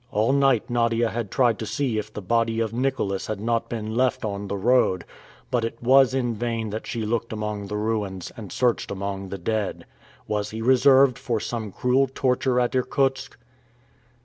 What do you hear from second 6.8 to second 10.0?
she looked among the ruins, and searched among the dead.